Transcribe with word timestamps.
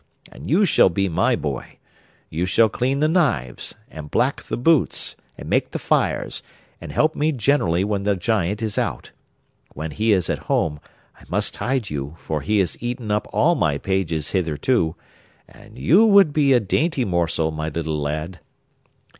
And 0.31 0.49
you 0.49 0.65
shall 0.65 0.89
be 0.89 1.07
my 1.09 1.35
boy. 1.35 1.77
You 2.31 2.47
shall 2.47 2.69
clean 2.69 3.01
the 3.01 3.07
knives, 3.07 3.75
and 3.87 4.09
black 4.09 4.41
the 4.41 4.57
boots, 4.57 5.15
and 5.37 5.47
make 5.47 5.69
the 5.69 5.77
fires, 5.77 6.41
and 6.81 6.91
help 6.91 7.15
me 7.15 7.31
generally 7.31 7.83
when 7.83 8.01
the 8.01 8.15
giant 8.15 8.63
is 8.63 8.79
out. 8.79 9.11
When 9.75 9.91
he 9.91 10.11
is 10.11 10.27
at 10.27 10.39
home 10.49 10.79
I 11.19 11.25
must 11.29 11.57
hide 11.57 11.91
you, 11.91 12.15
for 12.17 12.41
he 12.41 12.57
has 12.57 12.81
eaten 12.81 13.11
up 13.11 13.27
all 13.31 13.53
my 13.53 13.77
pages 13.77 14.31
hitherto, 14.31 14.95
and 15.47 15.77
you 15.77 16.07
would 16.07 16.33
be 16.33 16.51
a 16.53 16.59
dainty 16.59 17.05
morsel, 17.05 17.51
my 17.51 17.69
little 17.69 18.01
lad. 18.01 18.39